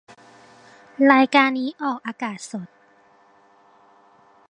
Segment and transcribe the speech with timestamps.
[1.11, 2.67] รายการนี้ออกอากาศสด